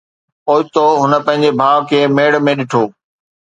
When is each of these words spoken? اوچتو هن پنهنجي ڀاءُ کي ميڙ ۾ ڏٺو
اوچتو 0.49 0.85
هن 1.01 1.13
پنهنجي 1.25 1.51
ڀاءُ 1.59 1.79
کي 1.89 1.99
ميڙ 2.15 2.31
۾ 2.45 2.51
ڏٺو 2.59 2.83